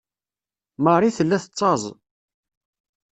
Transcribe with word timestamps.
Marie 0.83 1.15
tella 1.17 1.37
tettaẓ. 1.43 1.83